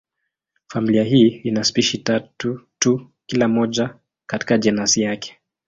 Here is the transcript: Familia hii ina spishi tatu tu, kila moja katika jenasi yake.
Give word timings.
Familia 0.67 1.03
hii 1.03 1.27
ina 1.27 1.63
spishi 1.63 1.97
tatu 1.97 2.59
tu, 2.79 3.07
kila 3.25 3.47
moja 3.47 3.95
katika 4.25 4.57
jenasi 4.57 5.01
yake. 5.01 5.39